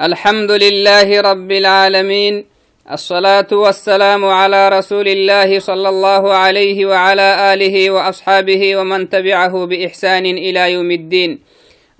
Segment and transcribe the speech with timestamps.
[0.00, 2.44] الحمد لله رب العالمين
[2.92, 10.72] الصلاة والسلام على رسول الله صلى الله عليه وعلى آله وأصحابه ومن تبعه بإحسان إلى
[10.72, 11.38] يوم الدين.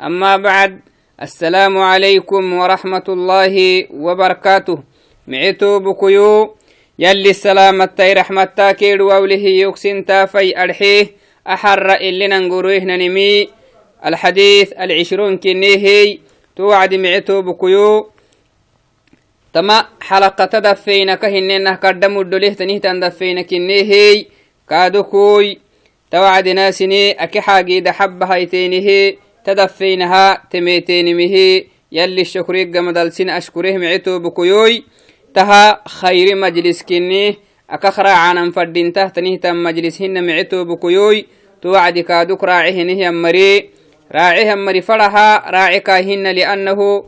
[0.01, 0.81] أما بعد
[1.23, 4.79] السلام عليكم ورحمة الله وبركاته.
[5.27, 6.55] معتو بكيو
[6.99, 11.07] يلي السلامة رحمة تاكيد ووله يكسن تافي أرحيه
[11.49, 13.49] أحر إلي ننقروه ننمي
[14.07, 16.26] الحديث العشرون كنيهي
[16.57, 18.13] to wacdi mice toobkuyo
[19.53, 24.27] tama xalaqata dafeynaka hinenah kadha muddholehtanihtan dafeynakine
[24.67, 25.57] kaadokooy
[26.11, 31.47] ta wacdinaasine ake xaagiida xabbahaiteynihe ta dafeynaha temeeteynimihe
[31.91, 34.83] yalli shokreeggamadalsin ashkureh mice toobukoyoy
[35.33, 37.39] taha khayri majliskine
[37.69, 41.25] aka raacanan fadhintah tanihtan majlis hina mice toobukoyoy
[41.61, 43.71] to wacdi kaaduk raace henehyan maree
[44.11, 47.05] بكيوي توعد كادوك راعيه يمري راعيه مري فرها راعي كاهن لأنه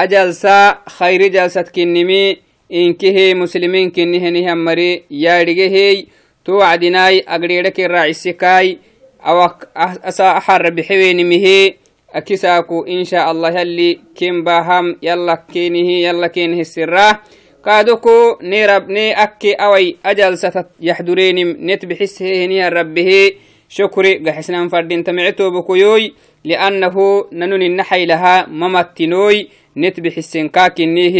[0.00, 2.36] أجلسا خير جلسة كنمي
[2.72, 6.06] إنكه مسلمين كنه نهم مري يارجه
[6.44, 8.78] توعدناي أقريرك الراعي السكاي
[9.26, 11.74] أو أسا أحر بحوين مهي
[12.14, 17.20] أكساكو إن شاء الله يلي كم باهم يلا كينه يلا كينه السراه
[17.64, 23.32] كادوكو نيرب ني أكي أوي أجل ستت يحضرين نت بحسه هنيا ربه.
[23.68, 26.14] شكري قحسنا فردين تمعتو بكيوي
[26.48, 26.96] لأنه
[27.32, 29.38] ننن النحي لها ممتنوي
[29.76, 31.16] نت بحسن كاكنيه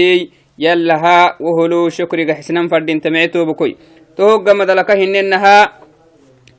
[0.58, 3.76] يلها وهلو شكري قحسنا فردين تمعتو بكوي.
[4.16, 5.56] توقع مدلك هننها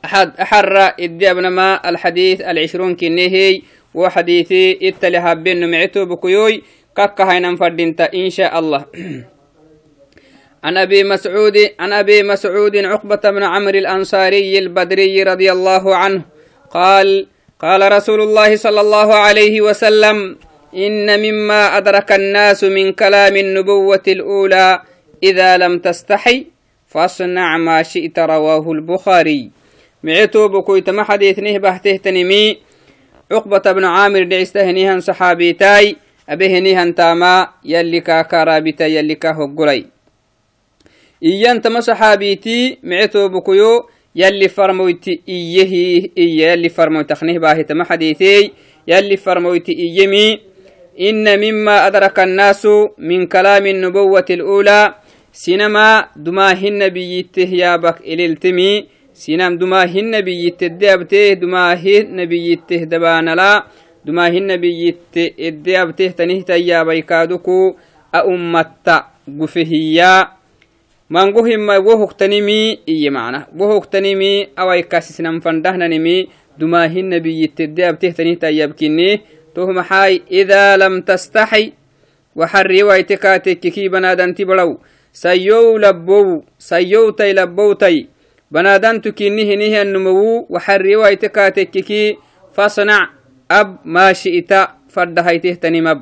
[0.05, 3.61] أحد أحر إدي أبنما الحديث العشرون كنيه
[3.93, 6.63] وحديثي إتلها بين معتو بكيوي
[6.95, 8.85] كاكا هينم فردين إن شاء الله.
[10.63, 16.21] عن أبي مسعود عن أبي مسعود عقبة بن عمرو الأنصاري البدري رضي الله عنه
[16.71, 17.27] قال
[17.59, 20.38] قال رسول الله صلى الله عليه وسلم
[20.75, 24.81] إن مما أدرك الناس من كلام النبوة الأولى
[25.23, 26.45] إذا لم تستحي
[26.87, 29.52] فاصنع ما شئت رواه البخاري.
[30.03, 32.58] معتو بكويت ما حديث نهبه تهتنمي
[33.31, 35.95] عقبة بن عامر دعستهنيها صحابيتاي
[36.30, 39.86] أبهنيها تاما يلي كاكارابتا يلي كاهقلي
[41.23, 43.89] إيان تما صحابيتي معتو بكيو
[44.21, 45.71] يلي فرمويتي إيه
[46.17, 48.52] إيه يلي فرموي تخنيه باهي تما حديثي.
[48.87, 50.39] يلي فرمويتي إيمي
[51.07, 54.81] إن مما أدرك الناس من كلام النبوة الأولى
[55.33, 63.63] سينما دماهن بيته يا بك إللتمي سينام دماهن بيته دابته دماهن بيته دبانلا.
[64.05, 67.75] دماهن بيته الدابته تنهت يا بيكادكو
[68.15, 68.97] أأمتا
[69.39, 70.39] قفهيا.
[71.09, 79.09] Mango himma wo hoktanimi iye mana wo hoktanimi awai kasisnan fandahnanimi dumahin nabiyittede abtehtanihtayyabkini
[79.55, 81.73] toh maxai ida lam tastaxi
[82.36, 84.71] waxariwaite kaatekkiki banadanti baraw
[85.11, 88.08] sayyow labbow sayyowtai labbowtai
[88.52, 92.17] banadantu kinni hinihiannumowu waxariwaite kaatekkiki
[92.55, 93.09] fasnac
[93.49, 94.59] ab maa shi'ita
[94.93, 95.99] faddahaitehtanimab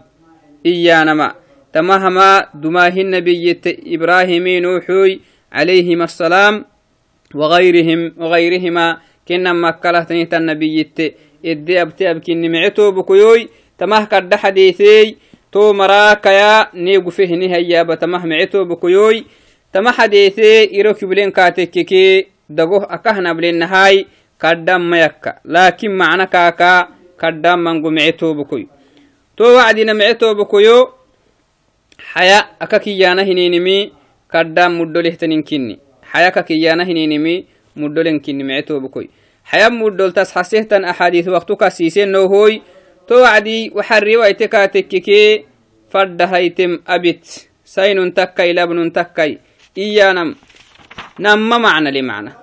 [0.64, 1.28] iyaanama
[1.78, 3.60] تمهما دماه النبي
[3.94, 5.22] إبراهيم نوحوي
[5.54, 6.66] عليهما السلام
[7.36, 10.90] وغيرهم وغيرهما كنا مكله تنيت النبي
[11.46, 13.50] إدي أبتي أبكين معتو بكيوي.
[13.78, 15.18] تمه كرد حديثي.
[15.52, 19.26] تو مراك يا نيقو فيه نهاية بتمه معتو بكيوي.
[19.74, 22.26] تمه حديثي إروك بلين كاتككي.
[22.50, 24.06] دقوه أكهنا بلين نهاي.
[24.42, 26.88] كردام ميكا لكن معنى كاكا.
[27.22, 28.68] كردام منقو معتو بكيو.
[29.38, 30.97] تو وعدنا معتو بكيو.
[33.24, 33.92] هنينمي
[34.32, 35.44] كردام مدول اهتنين
[36.12, 37.46] حيا كاكيانا هنينمي
[37.76, 39.10] مدول كني معتو بكوي
[39.46, 42.62] حيا مدول تسحسيهتن أحاديث وقتك سيسين نوهوي
[43.08, 45.46] توعدي وحري ويتكاتككي
[45.90, 49.38] فرد هيتم أبت سين تكي لبن تكي
[49.78, 50.36] إيانم
[51.20, 52.34] نم معنى لمعنى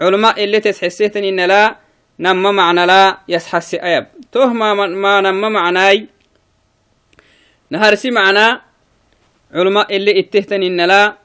[0.00, 1.76] علماء اللي تسحسيهتن إن لا
[2.20, 6.08] نم معنى لا يسحس أيب توه ما, ما نم معناي
[7.70, 8.69] نهارسي معنى
[9.54, 11.16] علماء اللي اتهتن إن لا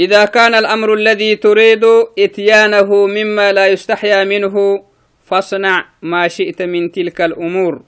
[0.00, 1.84] إذا كان الأمر الذي تريد
[2.18, 4.84] إتيانه مما لا يستحيا منه
[5.26, 7.82] فاصنع ما شئت من تلك الأمور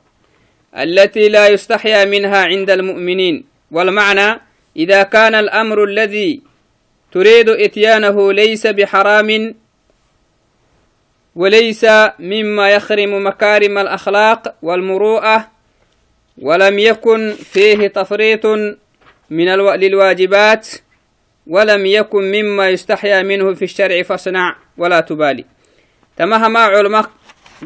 [0.76, 3.44] التي لا يستحيا منها عند المؤمنين.
[3.70, 4.40] والمعنى
[4.76, 6.42] إذا كان الأمر الذي
[7.12, 9.54] تريد إتيانه ليس بحرام
[11.34, 11.86] وليس
[12.18, 15.50] مما يخرم مكارم الأخلاق والمروءة
[16.38, 18.46] ولم يكن فيه تفريط
[19.30, 19.72] من ألو...
[19.72, 20.68] للواجبات
[21.46, 25.44] ولم يكن مما يستحيا منه في الشرع فاصنع ولا تبالي.
[26.16, 27.10] تمهما علماء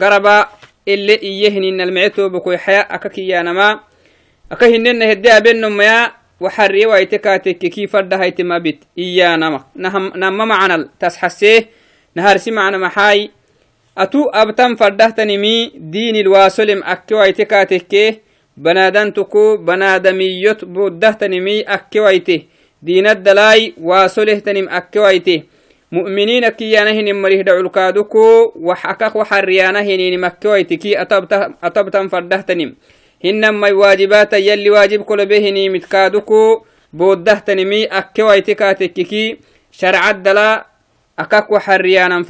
[0.01, 0.49] قربا
[0.89, 3.81] اللي إيهن المعتو بكوي حياء أككيانما
[4.51, 10.45] aka hinenna hedde abennomaya وحري ويتكاتك كيف هيت مبت إيانا نما.
[10.45, 11.67] معنى تسحسيه
[12.15, 13.31] نهار سمعنا محاي.
[13.99, 18.23] أتو أبتم فردهتني مي دين الواسلم أكي ويتكاتك
[18.59, 22.43] بنادن تكو بنادميت بودهتني مي أكي ويته
[22.83, 25.43] دين الدلاي واسلهتني أكي ويته
[25.93, 31.03] مؤمنين كيانا هنم مريه دعوكادوكو وحكك وحريانا هنين مكي ويتكي
[31.63, 32.75] أتبتم فردهتني
[33.25, 39.37] hinamai waajibata yalli waajib kolo behini mitkaaduku booddahtanimi akke waitikatekkiki
[39.71, 40.65] sharcaddala
[41.17, 42.23] akak waxariyanan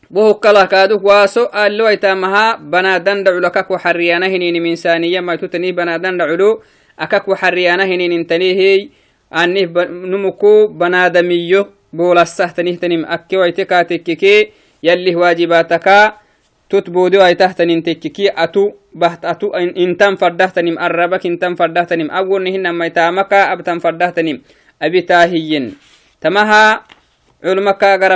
[0.09, 6.63] bohokkalah kaaduk waaso allowaitamaha banaadan dhaculo akak waxariyana hinini minsaniya maitutani banaadan dhaculo
[6.97, 8.89] akak waxariyana hininin tanihey
[9.31, 14.53] anih numuku banaadamiyo boolasahtanihtanim akke waite kaatekkeke
[14.83, 16.21] yallih waajibaataka
[16.69, 24.45] tut boodi waitahtanin tekkeki atu baht atu intan faddahtanim arrabak intan faddahtanim awwonihinamaitaamaka abtan faddahtanim
[24.81, 25.73] abitaahiyen
[26.21, 26.85] tamaha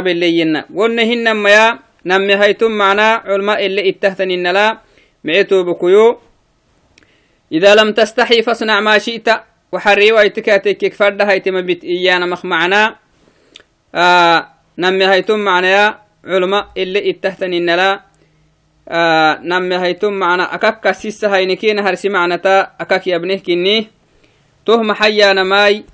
[0.09, 4.79] اللينا ونهن ميا نمي هيتم معنا علماء اللي اتهتن لا
[5.25, 6.19] معتو بكيو
[7.53, 9.29] إذا لم تستحي فاصنع ما شئت
[9.73, 12.97] وحري ويتكاتك فرد هيتم بيت إيانا مخ معنا آه
[14.79, 18.01] نمي هيتم معنا يا علماء اللي اتهتن لا
[18.89, 23.87] آه نمي هيتم معنا أكاك سيسا هينكين هرسي معنا تا أكاك يبنه كني
[24.67, 25.85] تهم حيانا ماي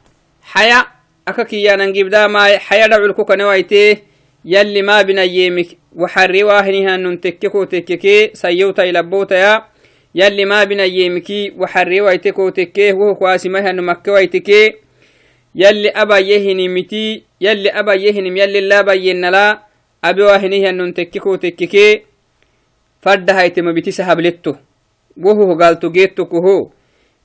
[0.43, 0.97] حيا
[1.27, 4.03] akakiyanan gibdamai haya dhaculkukanewaite
[4.45, 9.67] yalli ma binayemik waxarri wahinihanun tekke ko tekkeke sayyowtai labbotaya
[10.15, 13.27] yalli ma binayemiki waxarri waite ko tekke wohu
[17.41, 19.63] kwasimahanu makke waiteke yalli abayyehinimiti yalli abayyehinim yalli labayyennala
[20.03, 22.07] abi wahinihanun tekke ko tekkeke
[23.03, 24.59] faddahaitema bitisa habletto
[25.17, 26.77] wohu galto geettokoho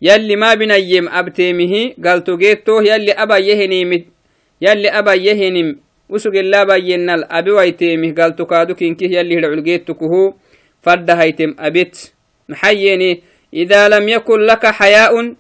[0.01, 1.73] يلي ما بنيم أبتيمه
[2.05, 4.05] قالت جيتو يلي أبا يهنيم
[4.61, 5.79] يلي أبا يهنيم
[6.09, 10.33] وسق الله بينال أبي ويتيمه قالت كادو كينكي يلي هدعو جيتكه
[10.81, 12.13] فرد هيتم أبت
[13.53, 15.35] إذا لم يكن لك حياء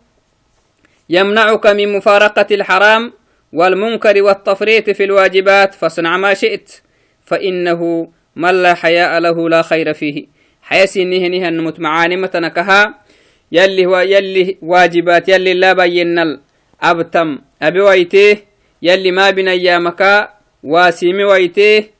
[1.09, 3.13] يمنعك من مفارقة الحرام
[3.53, 6.81] والمنكر والتفريط في الواجبات فاصنع ما شئت
[7.25, 10.25] فإنه من لا حياء له لا خير فيه.
[10.61, 12.99] حيسي نهنها النمت معاني متنكها
[13.51, 16.39] يلي هو يلي واجبات يلي لا بينال.
[16.81, 18.45] أبتم أبي ويتيه
[18.81, 20.29] يلي ما بين أيامك
[20.63, 21.91] واسيمي ويتيه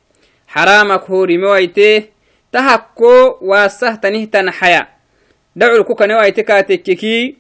[0.48, 2.10] حرامك هوريمي ويتيه
[2.52, 4.88] تهكو واسه تنهتن حياة
[5.56, 7.36] دعو الكوكا ويتكاتككي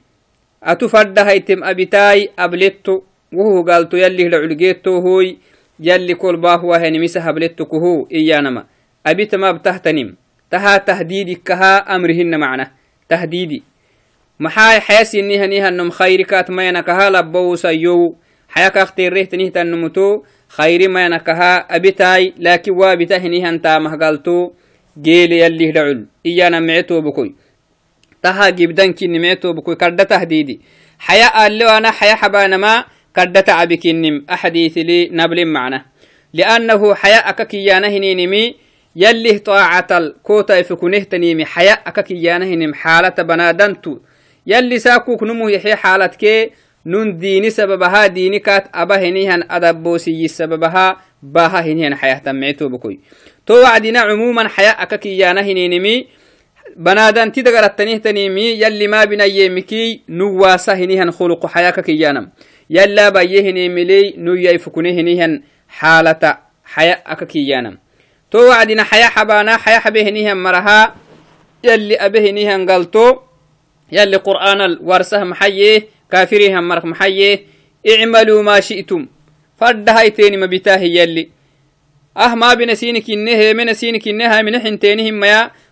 [0.64, 3.02] أتفرد هيتم أبتاي أبلتو.
[3.34, 5.38] وهو قالتو يلي دعو الجيتو هوي
[5.80, 8.66] يلي كل باهو أبلتو كهو إيانما
[9.08, 10.16] أبيت ما بتهتنم
[10.52, 12.72] تها تهديدك كها أمرهن معنا
[13.10, 13.64] تهديدي
[14.42, 18.18] maxaa xayasinihanihannum khayrikaat mayanakaha labbowusayow
[18.50, 24.58] xayakaktirehtanihtanumuto khayri mayanakaha abitaai laakin waabita hinihantaamahgalto
[24.98, 27.30] geele yallih dhacul iyana mecetobukoy
[28.22, 30.58] taha gibdankini mecetobukoy kadda tahdidi
[33.16, 35.86] xaya alewana xaya xabanama kadda tacabikinim axadiithili nablin macna
[36.34, 38.56] liannahu xaya akakiyana hininimi
[38.96, 44.02] yallih طaacatal kootaifikunehtanimi xaya akakiyanahinim xaalata banadantu
[44.46, 46.52] yalli saakuk numu yaxye xaaladkee
[46.86, 52.98] nun diini sababahaa diini kaat aba henihan adabboosiyyi sababahaa baha hinihan xayahtan micetobukoy
[53.46, 56.08] to wacdina cumuman xaya aka kiyaana hininimi
[56.78, 62.30] banaadanti dagarattanihtanimi yalli maa binayemikii nuwaasa hinihan khuluqu xaya ka kiyaanam
[62.70, 65.44] yallaa bayye hinimiley nuyyai fukune hinihan
[65.80, 66.38] xaalata
[66.76, 67.78] xaya aka kiyaanam
[68.30, 70.96] to wacdina xaya xabaana xaya xabe hinihan marahaa
[71.64, 73.32] yalli abe hinihan galto
[73.92, 77.40] يلي قرآن الورسه محيه كافريها مرق محيه
[77.90, 79.08] اعملوا ما شئتم
[79.60, 81.30] فردها يتيني ما بتاه يلي
[82.18, 84.08] آه ما بنسينك إنه من سينك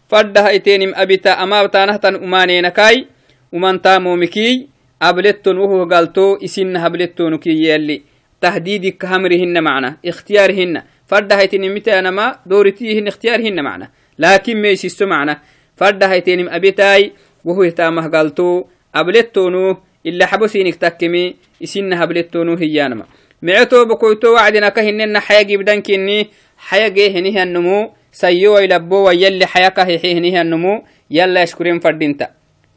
[0.10, 3.08] فردها يتيني أبتا أما بتانهتن أمانين كاي
[3.54, 4.68] ومن تامو مكي
[5.02, 8.02] أبلتون وهو قالتو إسن هبلتون كي يلي
[8.42, 13.90] تهديدك همرهن معنا اختيارهن فردها يتيني متى أنا ما دورتيهن اختيارهن معنا
[14.20, 15.42] لكن ما يسيسو معنا
[15.76, 17.14] فردها يتيني أبتاي
[17.46, 18.64] وهو يتامه قالتو
[18.96, 23.06] أبلتونو إلا حبو سينك تكمي إسنها أبلتونو هيانما
[23.42, 29.80] معتو بكويتو وعدنا كهنن حيا جبدان كني حيا جيه هنيه النمو سيو يلبو يلي حياك
[29.80, 32.28] هيحيه النمو يلا يشكرين فردينتا.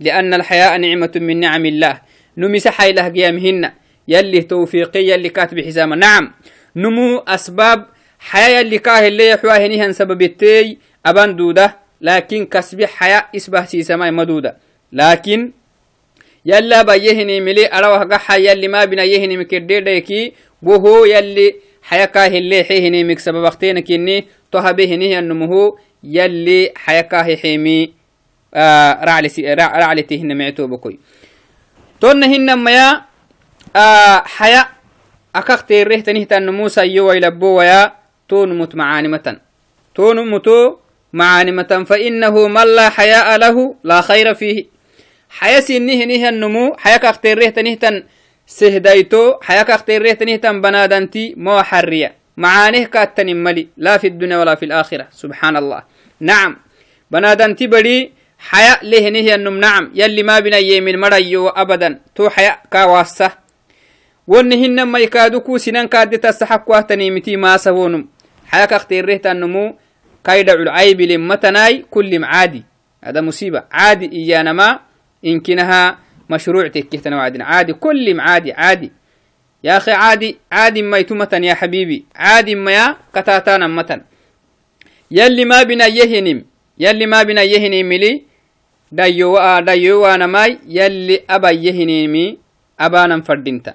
[0.00, 2.00] لأن الحياء نعمة من نعم الله.
[2.36, 3.70] نمس حيله قيامهن.
[4.08, 6.32] يلي توفيقي يلي كاتب حزامة نعم.
[6.76, 7.86] نمو أسباب
[8.18, 11.76] حياة يلي كاه اللي يحواه سبب التي أبان دودة.
[12.00, 14.56] لكن كسب حياة إسبه سيسماء مدودة.
[14.92, 15.52] لكن
[16.46, 23.04] يلا بيهني ملي أروه قحا يلي ما بنا يهني مكرديديكي وهو يلي حيكاه اللي حيهني
[23.04, 27.92] مك سبب اختين كني تهبهني النمو يلي حيكاه حيمي
[28.54, 30.98] آه رعلي رعلي تهن معتو بكوي.
[32.00, 33.02] تون ميا
[33.76, 34.66] آه حيا
[35.34, 37.92] أكاك تيره تنه تنمو سيو ويلبو ويا
[38.28, 39.36] تون مت معانمة
[39.94, 40.76] تون متو
[41.12, 44.66] معانمة فإنه من لا حياء له لا خير فيه.
[45.30, 48.02] حيا سنه نه النمو حيا كاك تيره تنه تن
[48.46, 52.14] سهدايتو حيا كاك تيره تنه تن بنادنتي مو حرية.
[52.36, 53.68] معانه كاتن ملي.
[53.76, 55.08] لا في الدنيا ولا في الآخرة.
[55.10, 55.82] سبحان الله.
[56.20, 56.56] نعم.
[57.10, 59.90] بنادنتي بدي حياء له نهي النم نعم.
[59.94, 62.00] يلي ما بنا يمين مريو أبدا.
[62.14, 63.30] تو حياء كواسة.
[64.26, 68.08] ونهن ما يكادوكو سنان كادتا السحق واتنيمتي ما سوونم
[68.46, 69.76] حياء كاختير النمو
[70.24, 72.62] كايدع العيب لمتناي كل عادي
[73.04, 73.62] هذا مصيبة.
[73.72, 74.80] عادي إيانا ما.
[75.26, 75.98] إنكنها
[76.30, 78.92] مشروع تكيتنا وعدنا عادي كل عادي عادي
[79.64, 84.00] يا أخي عادي عادي ما يتمتن يا حبيبي عادي ما يا كتاتانا متن
[85.10, 86.44] يلي ما بنا يهنم
[86.78, 88.32] يلي ما بنا يهنم لي
[88.92, 92.38] dayowanamai yalli abayyahinimi
[92.76, 93.74] abanan fadinta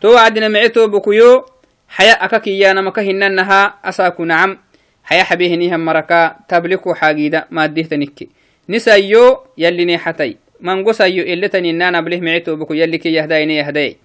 [0.00, 1.44] to wacdina meceto bokuyo
[1.86, 4.56] haya aka kiyanamaka hinanaha asaku nacam
[5.02, 8.28] haya habehinihan maraka tabliku xagida maadihtanike
[8.68, 10.43] nisayo yalline xatay mango
[10.92, 13.96] sayo eletanina nableh meceto boku yalli ke yahdaine yahdaye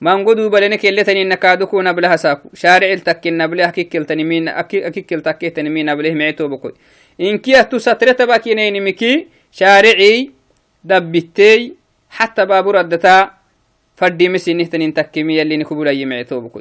[0.00, 6.72] mango dubalene keletanina kaduku nable hasaku shaaricil takke nable akikkel takkehtanimi nableh meceto bokoy
[7.18, 10.30] inkiyahtu satretabakinainimiki shaaricii
[10.84, 11.76] dabbitey
[12.10, 13.30] حتى بابور الدتا
[13.96, 16.60] فردي مسي نهتنين تكيمي يلي نكبولا يمعتوبكو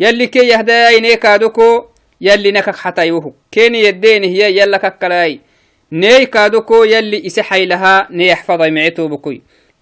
[0.00, 1.84] يلي كي يهدا يني كادوكو
[2.20, 5.40] يلي نكك حتى يوهو كيني يدين هي يلا ككلاي
[5.92, 9.34] ني كادوكو يلي إسحي لها ني يحفظ يمعتوبكو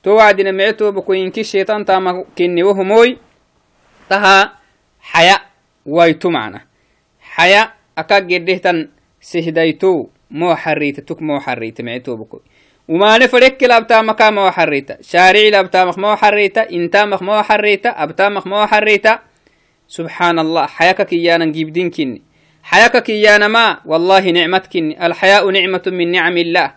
[0.02, 3.18] توعدنا معتوبكو إنكي الشيطان تاما كيني وهموي.
[4.11, 4.52] تها
[5.00, 5.40] حياء
[5.87, 6.61] وايتو معنا.
[7.20, 8.88] حياء أكاك جدهتن
[9.20, 12.40] سهدايتو مو حريت تك مو حريت معتو بكو
[12.88, 15.02] وما نفرك لابتامك مو حريت.
[15.02, 16.58] شارع لابتامك مو حريت.
[16.58, 19.06] انتامك مو حريت ابتامك مو حريت.
[19.88, 22.23] سبحان الله كيانا نجيب دين كني.
[22.64, 24.76] حياك كيانا ما والله نعمتك.
[24.76, 26.75] الحياء نعمة من نعم الله.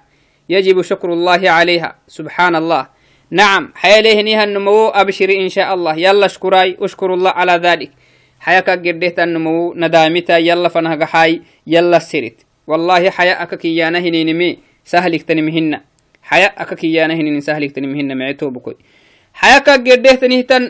[0.49, 1.95] يجب شكر الله عليها.
[2.07, 2.87] سبحان الله.
[3.31, 5.95] نعم حياليه نيها النمو؟ أبشر إن شاء الله.
[5.95, 7.91] يلا اشكراي أشكر الله على ذلك.
[8.39, 9.73] حياك قردت النمو.
[9.73, 15.79] ندامتا يلا فنهق حاي يلا السرت والله حياء كيانا هنينمي سهلك تنمهن.
[16.23, 18.17] حياء كيانا هنين سهلك تنمهن.
[18.17, 18.75] معتو بكوي
[19.33, 20.63] حياء كجده تنهتن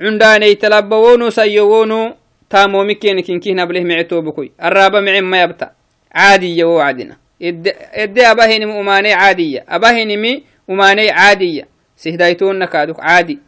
[0.00, 2.27] عنداني تلبوونو سيوونو.
[2.50, 4.52] تامو مكين كين نبله معتو بكوي.
[4.62, 5.70] الرابع معين ما يبتا.
[6.12, 9.64] عادية وعدنا إدي أباهن أماني عادية.
[9.68, 11.68] أباهن مي أماني عادية.
[11.96, 13.00] سهدايتون نكادوك.
[13.00, 13.38] عادي.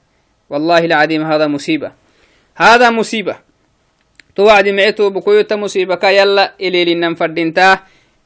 [0.50, 1.92] والله العظيم هذا مصيبة.
[2.56, 3.36] هذا مصيبة.
[4.36, 7.80] توعد معتو بكويتا مصيبك يلا إلي لنن فردنتاه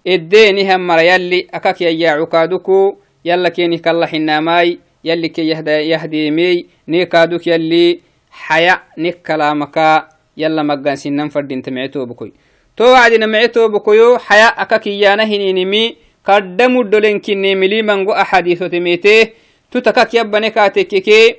[0.07, 6.67] إديني هم يلي أكاك يا عكادوكو يلا كيني كالله حناماي يلي كي يهدي, يهدي مي.
[6.89, 8.01] نيكادوك يلي
[8.31, 12.33] حياء نيك كلامكا يلا مقان سنن فردنت معتو بكوي
[12.77, 19.29] توعدنا معتو بكويو حياء أكاك يانا هنينمي قدموا الدولين كني ملي منغو أحاديثو تميته
[19.71, 21.37] تتكاك يبني كاتككي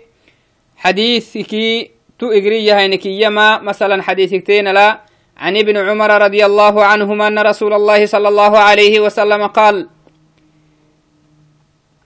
[0.77, 5.01] حديثكي تو إجري هينك يما مثلا حديثك لا
[5.37, 9.87] عن ابن عمر رضي الله عنهما أن رسول الله صلى الله عليه وسلم قال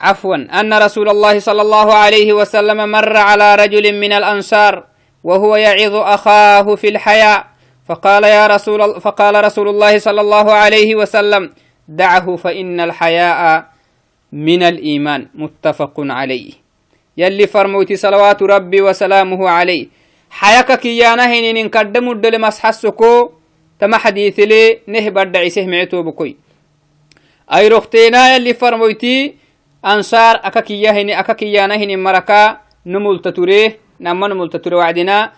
[0.02, 4.84] عفوا أن رسول الله صلى الله عليه وسلم مر على رجل من الأنصار
[5.24, 7.48] وهو يعظ أخاه في الحياء.
[7.90, 11.54] فقال يا رسول فقال رسول الله صلى الله عليه وسلم
[11.88, 13.66] دعه فإن الحياء
[14.32, 15.28] من الإيمان.
[15.36, 16.54] متفق عليه.
[17.18, 19.88] يلي فرموتي صلوات ربي وسلامه عليه.
[20.30, 23.32] حياك كيانا هنين قدم الدل مسحسكو
[23.80, 26.38] تما حديث لي نه برد عيسه معتو بكوي.
[27.54, 29.36] أي رختينا يلي فرمويتي
[29.86, 35.32] أنصار أكا كيا هني أكا كيانا هنين مركا نمول تتوريه نما نمول تتوري وعدنا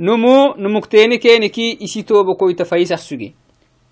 [0.00, 3.34] نمو نمكتيني كينكي إسيتو بكوي تفايسة سجي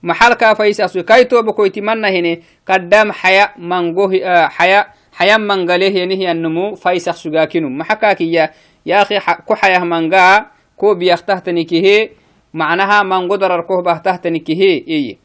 [0.02, 4.10] محل كا فايسة سجي كاي تو بكوي تمنى هني قدام حياة منغو
[4.48, 8.50] حياة حياة منغليه ينهي النمو فايسة سجاكينو محكا كيا
[8.86, 10.46] يا أخي كو حياه منغا
[10.76, 12.10] كو بيختهتني كيه
[12.54, 15.18] معناها من قدر الكوه بهتهتني كيه إيه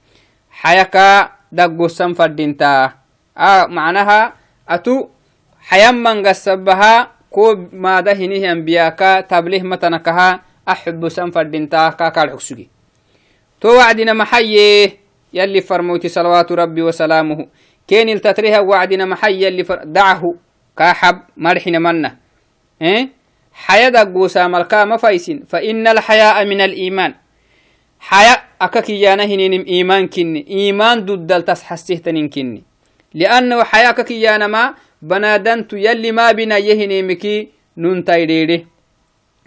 [0.51, 2.93] حيكا دقوسا فردينتا
[3.37, 4.33] آه معناها
[4.69, 5.07] أتو
[5.59, 10.29] حيام من قصبها كو ما دهنه أنبياكا تبليه متنكها
[10.71, 12.67] أحب سنفردينتا كاكال عكسوكي
[13.61, 17.47] تو وعدنا محيه يلي فرموتي صلوات ربي وسلامه.
[17.87, 19.83] كين التتريها وعدنا محي يلي فر...
[19.83, 20.21] دعه
[20.77, 22.17] كاحب مرحنا منا
[22.81, 23.09] إيه؟
[23.53, 27.13] حياة قوسا ملكا مفايسين فإن الحياء من الإيمان.
[27.99, 30.45] حياء أككيانا هنين إيمان كني.
[30.49, 32.63] إيمان ضد تصحسيه تنين كني.
[33.13, 38.65] لأنه حياء أككيانا banadantu yalli maabinayye hineemiki nuntaydheedhe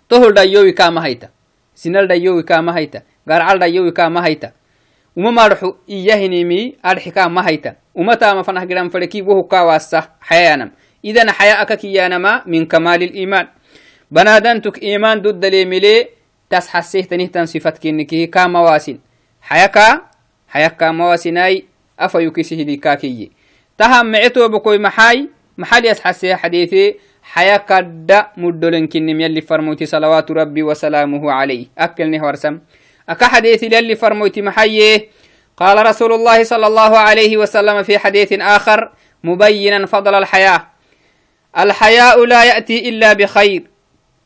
[0.09, 1.29] tohol dhayyowi kaamahayta
[1.75, 2.43] sinal dhayyowi
[3.27, 3.93] garcal dhayyowi
[5.17, 8.67] uma marxu iya hinimi adxi kaamahayta uma taama fanah
[11.03, 13.49] idan xaya akakiyaanama min kamaali liimaan
[14.13, 16.11] banaadantuk iimaan duddaleemile
[16.49, 18.29] tas hasehtanihtan sifat kinnikihi
[19.49, 20.09] xayaka
[20.53, 21.65] xayakkaamawaasinai
[21.97, 23.31] afayukisi hidikaakiye
[23.77, 24.07] tahan
[24.79, 25.27] maxaay?
[25.59, 31.67] محل يسحسيه حديثي حياكا دا مدلن كنم يلي فرموتي صلوات ربي وسلامه عليه.
[31.79, 32.59] أكلني ورسم
[33.09, 35.09] أكا حديث يلي فرموتي محيه
[35.57, 38.91] قال رسول الله صلى الله عليه وسلم في حديث آخر
[39.25, 40.67] مبينا فضل الحياة.
[41.59, 43.63] الحياء لا يأتي إلا بخير.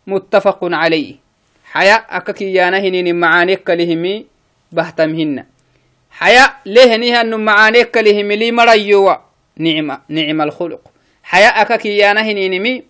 [0.07, 1.17] متفق عليه.
[1.65, 4.27] حياء أككيانا هنين معانيك لهمي
[4.73, 5.45] بهتمهن.
[6.11, 9.15] حياء لهنها أنه معانيك لهمي لي مريوا
[9.57, 10.92] نعمة نعم الخلق.
[11.23, 12.85] حياء أككيانا هنين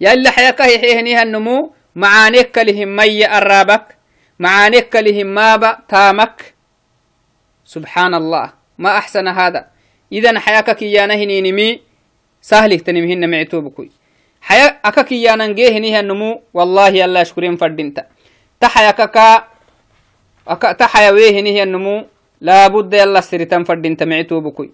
[0.00, 3.96] يلا حياء كهيهنها النمو معانيك لهم مي الرابك
[4.38, 6.54] معانيك لهم مابا تامك.
[7.64, 9.66] سبحان الله ما أحسن هذا.
[10.12, 11.80] إذا حياك كيانا هنينمي.
[12.42, 13.90] سهلك تنمهن معتوبكوي.
[14.42, 18.06] حيا أكا كيانا جيهنيها النمو والله يلا شكرين فردينتا.
[18.60, 19.16] تحياكك
[20.48, 22.06] أكا تحيا ويهنيها النمو
[22.40, 24.70] لابد يلا سريتان فردينتا معتوبكوي.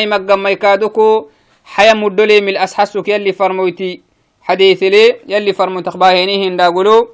[0.00, 1.28] يمقم ميكادوكو
[1.64, 4.00] حيا مدولي من الأسحسك يلي فرمويتي
[4.42, 7.08] حديث لي يلي فرمويت أخباهينيهن دا قلو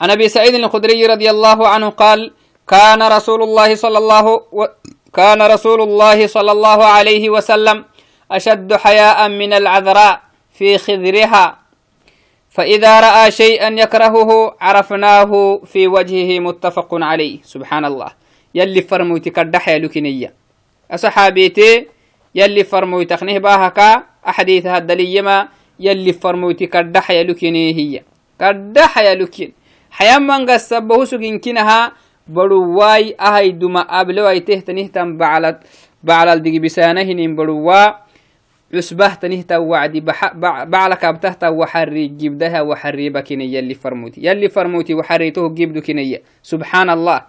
[0.00, 2.32] عن أبي سعيد الخدري رضي الله عنه قال
[2.68, 4.66] كان رسول الله صلى الله و...
[5.14, 7.84] كان رسول الله صلى الله عليه وسلم
[8.32, 10.20] أشد حياء من العذراء
[10.52, 11.58] في خذرها
[12.50, 18.10] فإذا رأى شيئا يكرهه عرفناه في وجهه متفق عليه سبحان الله
[18.54, 20.45] يلي فرموتي كردح يا لكنية
[20.90, 21.86] أصحابيتي
[22.34, 25.48] يلي فرموتي تخنيه باهكا أحاديث الدليما
[25.80, 28.02] يلي فرموتي كردح لكنيه هي.
[28.40, 29.52] كردح يا لكن
[29.90, 31.92] حيا من قصبه سجن كنها
[32.28, 35.58] بروواي أهي دما أبلوي تهتنهتم بعلت
[36.02, 38.06] بعلل دقي بسانهن بروا
[38.74, 40.00] عسبه تنهتا وعدي
[40.66, 44.20] بعلك أبتهتا وحري جبدها وحري بكني يلي فرموتي.
[44.26, 47.22] يلي فرموتي وحريته جبدو كنية سبحان الله.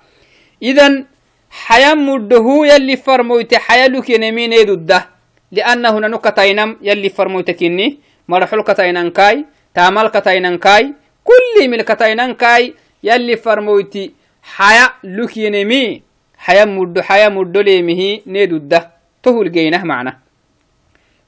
[0.63, 1.05] إذن
[1.51, 5.07] حيا مده يلي فرموتي حيا لكنمين يدده
[5.51, 12.73] لأنه نكتينم يلي فرموتي كني مرحل كتينن كاي تامل كتينن كاي كل من كتينن كاي
[13.03, 14.11] يلي فرموتي
[14.43, 16.01] حيا لكينمي
[16.37, 18.89] حيا مدو حيا مدو ليمه نيدوده
[19.23, 20.17] تهول جينه معنا.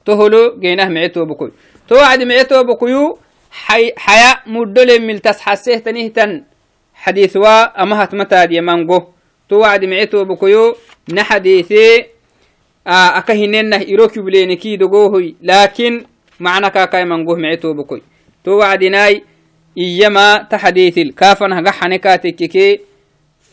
[0.06, 1.52] تهولو جينه معتو بكوي
[1.88, 3.18] تو عد معتو بكويو
[3.50, 6.42] حي حيا مدو ليم التسحسيه تنهتن
[6.94, 9.02] حديث وا أمهت متى دي مانجو
[9.50, 10.76] تو عد معتو بكويو
[11.12, 12.04] نحديثي
[12.86, 15.34] آه أكهننه إيروكي بلينكي دقوهي.
[15.42, 16.04] لكن
[16.40, 18.02] معنى كاكاي مانجوه معتو بكوي
[18.44, 19.22] تو وعدناي
[19.78, 22.80] إيما تحديث الكافن هقحني كاتككي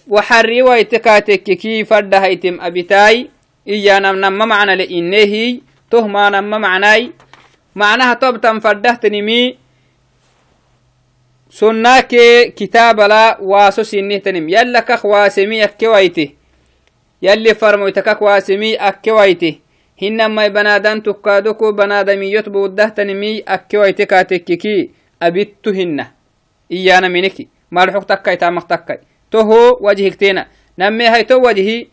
[0.07, 3.29] وحري ويتكاتككي فرد هيتم أبتاي
[3.67, 5.61] إيانا نما معنى لإنهي.
[5.91, 7.11] تهما نما معناي.
[7.75, 8.99] معناها طبطا فرده
[11.49, 12.15] تنمي سناك
[12.55, 16.29] كتاب لا واسو سنه تنم يلا كخ واسمي أكويته
[17.21, 19.59] يلي فرمويتك واسمي أكويته
[20.01, 24.89] هنما بنادان تكادوكو بنادميوت بوده تنمي أكويته كاتككي.
[25.21, 26.11] أبتو هنه
[26.71, 27.47] إيانا منكي.
[27.71, 28.99] مالحوك تكاي تامك تكاي.
[29.29, 31.89] toho wajhigtena namme hayto wajhi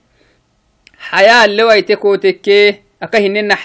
[1.10, 3.56] xaya alle waytekotekke aka hinena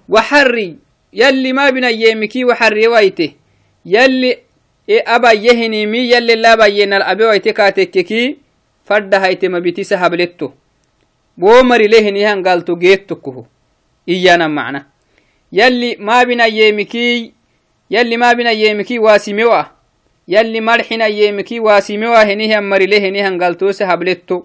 [0.08, 0.76] waxari
[1.12, 3.36] yalli ma binayemiki waxari wayte
[3.84, 4.38] yalli
[5.06, 8.38] abayyehinimi yalli labayyenal abe wayte katekkeki
[8.84, 10.54] fadda hayte mabitisa habletto
[11.38, 13.46] wo marile hinihan galto geettokuhu
[14.06, 14.86] iyanam macna
[15.52, 17.32] يلي ما بنا يمكي
[17.90, 19.62] يلي ما بنا يمكي واسموا
[20.28, 24.42] يلي مرحنا يمكي واسموا هنيه مريله هنيه قالتوس هبلتو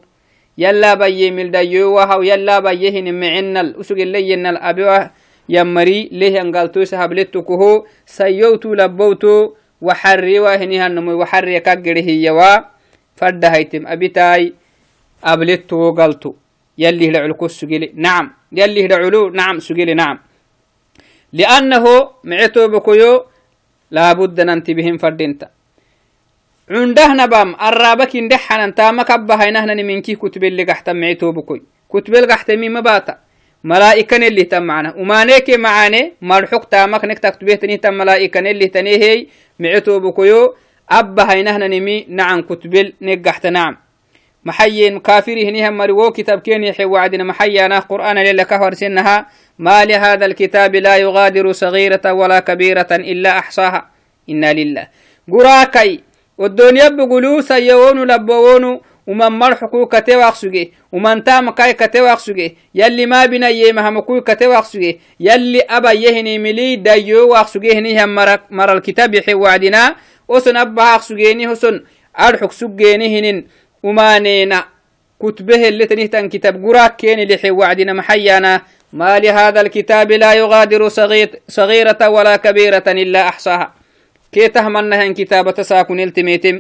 [3.22, 5.10] معنا الأسق اللي ين الأبوا
[5.50, 6.10] يمري.
[6.12, 9.54] ليه انقلتو سهبلتكو سيوتو لبوتو.
[9.82, 12.52] وحري واهنها النمو وحري كاقره يوا
[13.16, 14.54] فرد هيتم أبتاي
[15.24, 16.34] أبلتو قلتو.
[16.78, 18.26] يلي هدعلكو سجلي نعم.
[18.52, 19.60] يلي هدعلو نعم.
[19.60, 20.20] سجلي نعم.
[21.34, 21.86] لأنه
[22.24, 23.26] معتو بكيو.
[23.92, 25.48] لابد ننتبهن فردينتا.
[30.48, 33.18] اللي قحتا مين مباتا.
[33.64, 39.28] ملائكة اللي تم معنا ومانيك معاني مرحوك تامك نك تكتبه تنيه تم ملائكة اللي تنيه
[39.60, 40.56] معتو بكيو
[40.90, 43.78] أبا هينهنا نمي نعم كتبل نقحت نعم.
[44.46, 47.24] محيين كافره نهم مريو كتاب كين يحي وعدنا.
[47.24, 49.28] محيانا قرآن للا كهور سنها.
[49.60, 53.90] ما لهذا الكتاب لا يغادر صغيرة ولا كبيرة إلا أحصاها.
[54.30, 54.88] إنا لله.
[55.32, 63.06] قراكي والدنيا بقولوا سيوون لبوون ومن مرحكو كتواق سجي ومن تام كاي كتواق سجي يلي
[63.06, 68.16] ما بنا يما همكو كتواق سجي يلي أبا يهني ملي دايو واق سجي هني هم
[68.50, 69.96] مر الكتاب يحي وعدنا.
[70.28, 71.84] وسن أبا سجيني حسن
[72.20, 73.48] أرحك سجيني هنين.
[73.84, 74.66] ومانينا
[75.22, 77.94] كتبه اللي تنهتن كتاب قراك كين لحي وعدنا.
[77.94, 78.62] محيانا.
[78.94, 80.88] ما لهذا الكتاب لا يغادر
[81.48, 83.83] صغيرة ولا كبيرة إلا أحصاها.
[84.34, 86.60] كي تهمنها إن كتابة ساكن التميتم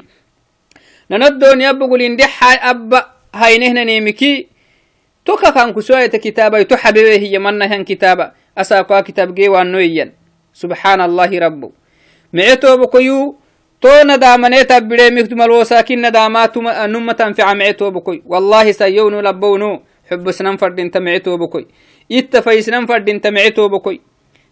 [1.11, 2.33] نندون يبقوا لندح
[2.69, 2.91] أب
[3.35, 4.47] هينهن نيمكي.
[5.25, 8.31] توكا كان كسوية كتابة تحبه هي منها كتابة.
[8.57, 10.13] أساقوا كتاب جيوان نويا.
[10.53, 11.71] سبحان الله ربه
[12.33, 13.35] معتو بكيو
[13.81, 16.57] تو ندامني تبري مكتم الوساكين ندامات
[16.93, 19.81] نمة تنفع معتو بكوي والله سيونو لبونو.
[20.11, 21.67] حب سنن فردين تمعتو بكوي
[22.11, 24.01] إت فيسنن فردين تمعتو بكوي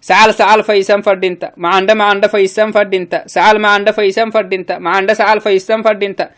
[0.02, 1.52] سعال سعال فيسن فردينتا.
[1.58, 3.28] ما عند ما عند فيسن فردينتا.
[3.28, 4.78] سعال ما عند فيسن فردينتا.
[4.78, 6.30] ما عند سعال فيسن فردينتا.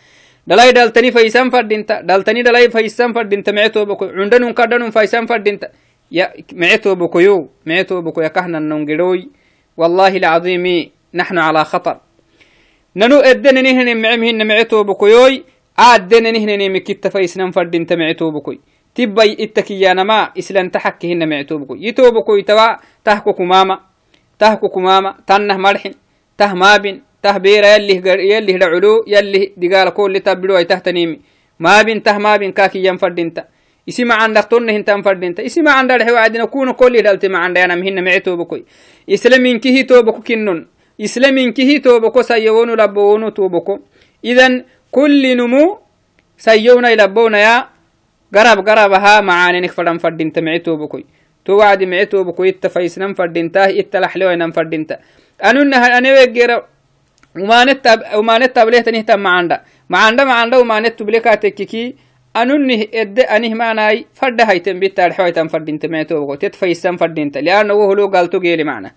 [0.47, 2.01] دلاي دلتني فيسن فردينتا.
[2.01, 3.51] دلتني دلاي فيسن فردينتا.
[3.51, 5.67] معتو بكوي عندن كدن فيسن فردينتا.
[6.11, 9.29] يا معتو بكويو معتو بكوي كهنا نونجروي
[9.77, 11.97] والله العظيم نحن على خطر.
[12.95, 15.43] ننو ادن نهن معمهن معتو بكويوي
[21.75, 23.79] يتو بكوي توا تحكو كماما
[24.39, 25.93] تحكو كماما تنه مرحن
[26.37, 31.19] ته مابن ته بيرا يلي يلي دعلو يلي دقال كل تبلو اي تحتنيمي
[31.59, 33.43] مابن ته مابن كاكي ينفردين تا
[33.85, 38.63] isima candak tonne hintan fadinta isima candar xewaadina kuno koli dhalte macandayana mihinna mecetobokoy
[39.07, 43.79] islaminkihi toboko kinnon islaminkihi toboko sayowonu labowonu toboko
[44.23, 45.77] idan kulli numu
[46.37, 47.67] sayowna labonaya
[48.35, 51.03] garab garab ahaa macaanenik fadhan fadhinta mici tobokoy
[51.45, 54.97] to wacdi mici toboko itta faisnan fadhinta itta laxlewainan fadhinta
[55.49, 56.57] anunna anewegera
[58.21, 59.57] umanet tablehtanitan macanda
[59.89, 61.83] macanda macanda umanet tublekatekkiki
[62.41, 68.07] anunih edde anih manai fadda hayten bittaadhewaitan fadhinta mici toboko tet faisan fadhinta lianna woholo
[68.15, 68.91] galto geeli macna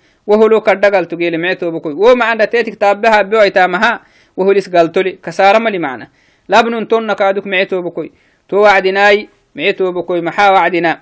[1.14, 4.01] جيلي معتو بكوي ومع تيتك تابها بيويتا مها
[4.37, 6.09] وهلس قالتولي كسارة ملي معنا
[6.49, 8.12] لابن تون كادوك معتو بكوي
[8.48, 11.00] تو وعدناي معتو بكوي محا وعدنا.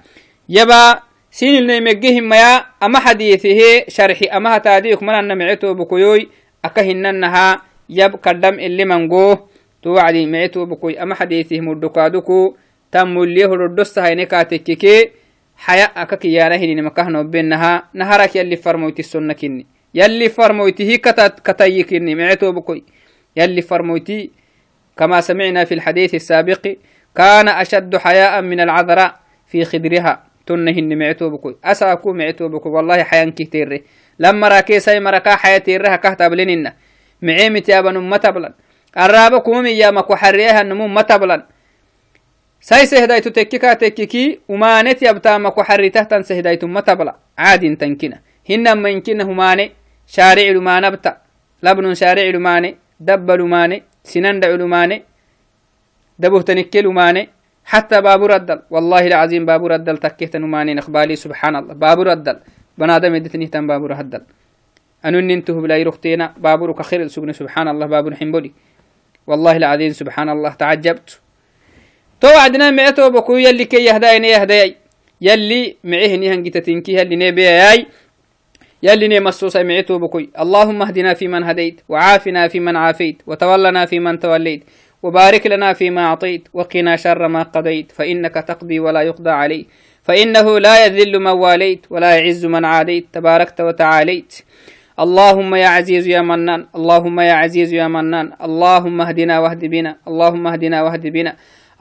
[0.49, 6.29] يبا سين اللي مجيهم ميا أما حديثه شرحي أما تاديك من أن معتو بكوي
[6.65, 9.49] أكهننها يب كدم اللي منقوه
[9.83, 12.55] تو وعدي معتو بكوي أما حديثه مردكادوكو
[12.93, 15.11] تم اللي هو الدست هاي نكاتككي
[15.57, 22.15] حياء أكك يا نهني مكهنا وبينها نهرك يلي فرموتي السنة كني يلي فرموتي كتت كتيكني
[22.15, 22.85] معتو بكوي
[23.37, 24.31] يلي فرموتي
[24.97, 26.77] كما سمعنا في الحديث السابق
[27.17, 29.15] كان أشد حياء من العذراء
[29.47, 30.23] في خدرها.
[30.47, 33.83] تنهن معتو بكوي أساكو معتو بكوي والله حيان كتير.
[34.19, 36.75] لما راكي ساي مركا حياتي رها كهتا بلننا
[37.23, 38.53] معيمتي يا بنو متبلن
[38.99, 41.43] الرابكم يا مكو حريها النمو متبلن
[42.61, 44.41] ساي سهدايتو تكيكا تكيكي.
[44.49, 48.19] ومانت يبتامك وحريته سهدايتو متبلا عاد تنكنا
[48.51, 49.73] هنا ما يمكن هماني
[50.07, 51.17] شارع لمانة بتا
[51.63, 54.49] لبن شارع لمانة دب لمانة سنان دع
[56.21, 57.27] تنكي لمانة
[57.65, 58.59] حتى بابو ردل.
[58.71, 61.75] والله العظيم بابو ردل تكيت نماني نخبالي سبحان الله.
[61.75, 62.37] بابو ردل
[62.79, 64.21] بنادم يدتني تن بابو ردل.
[65.05, 68.53] أنو ننتهو بلا يرختينا بابو كخير سبحان سبحان الله بابو حنبولي
[69.27, 71.21] والله العظيم سبحان الله تعجبت.
[72.21, 74.77] تو وعدنا معتو بكو يلي كي يهداي يهداي.
[75.21, 77.87] يلي معه نيهن جتتنكي يلي نبياي
[78.83, 80.31] يلي نمسوس معتو بكوي.
[80.41, 84.65] اللهم اهدنا فيمن هديت وعافنا فيمن عافيت وتولنا فيمن توليت.
[85.05, 89.67] وبارك لنا فيما أعطيت وقنا شر ما قضيت فإنك تقضي ولا يقضى عليك
[90.03, 93.07] فإنه لا يذل من واليت ولا يعز من عاديت.
[93.13, 94.33] تباركت وتعاليت.
[95.01, 100.47] اللهم يا عزيز يا منان اللهم يا عزيز يا منان اللهم اهدنا واهد بنا اللهم
[100.47, 101.33] اهدنا واهد بنا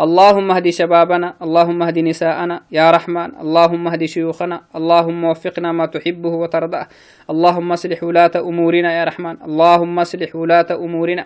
[0.01, 6.33] اللهم اهد شبابنا اللهم اهد نساءنا يا رحمن اللهم اهد شيوخنا اللهم وفقنا ما تحبه
[6.41, 6.88] وترضاه.
[7.29, 11.25] اللهم اصلح ولاة أمورنا يا رحمن اللهم اصلح ولاة أمورنا.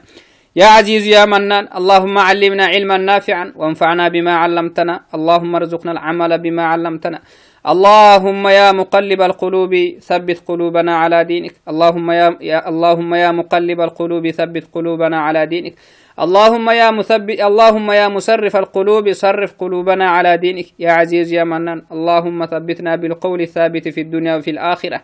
[0.58, 6.64] يا عزيز يا منان اللهم علمنا علما نافعا وانفعنا بما علمتنا اللهم ارزقنا العمل بما
[6.66, 7.20] علمتنا.
[7.68, 11.54] اللهم يا مقلب القلوب ثبت قلوبنا على دينك.
[11.70, 15.74] اللهم يا, يا اللهم يا مقلب القلوب ثبت قلوبنا على دينك.
[16.20, 20.66] اللهم يا مثبت اللهم يا مسرف القلوب صرف قلوبنا على دينك.
[20.80, 25.02] يا عزيز يا منان اللهم ثبتنا بالقول الثابت في الدنيا وفي الآخرة.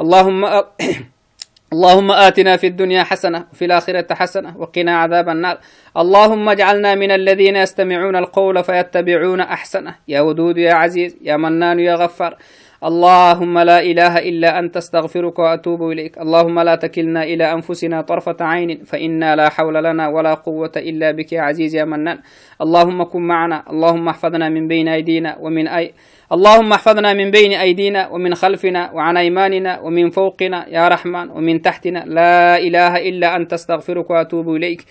[0.00, 0.40] اللهم
[1.72, 5.58] اللهم آتنا في الدنيا حسنة وفي الآخرة حسنة وقنا عذاب النار.
[5.96, 9.94] اللهم اجعلنا من الذين يستمعون القول فيتبعون أحسنه.
[10.08, 12.36] يا ودود يا عزيز يا منان يا غفار.
[12.80, 16.18] اللهم لا إله إلا أنت استغفرك وأتوب إليك.
[16.18, 21.32] اللهم لا تكلنا إلى أنفسنا طرفة عين فإنا لا حول لنا ولا قوة إلا بك
[21.32, 22.18] يا عزيز يا منان.
[22.62, 25.92] اللهم كن معنا اللهم احفظنا من بين أيدينا ومن أي
[26.32, 32.04] اللهم احفظنا من بين أيدينا ومن خلفنا وعن أيماننا ومن فوقنا يا رحمن ومن تحتنا.
[32.06, 34.84] لا إله إلا أنت استغفرك وأتوب إليك.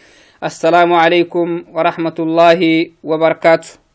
[0.43, 3.88] السلام عليكم ورحمة الله وبركاته.